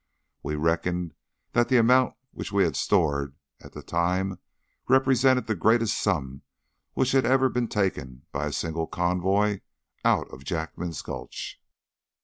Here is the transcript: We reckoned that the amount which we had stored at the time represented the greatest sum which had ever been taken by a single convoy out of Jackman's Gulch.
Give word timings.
We 0.41 0.55
reckoned 0.55 1.13
that 1.51 1.69
the 1.69 1.77
amount 1.77 2.15
which 2.31 2.51
we 2.51 2.63
had 2.63 2.75
stored 2.75 3.35
at 3.59 3.73
the 3.73 3.83
time 3.83 4.39
represented 4.87 5.45
the 5.45 5.53
greatest 5.53 5.95
sum 6.01 6.41
which 6.95 7.11
had 7.11 7.23
ever 7.23 7.49
been 7.49 7.67
taken 7.67 8.23
by 8.31 8.47
a 8.47 8.51
single 8.51 8.87
convoy 8.87 9.59
out 10.03 10.27
of 10.31 10.43
Jackman's 10.43 11.03
Gulch. 11.03 11.61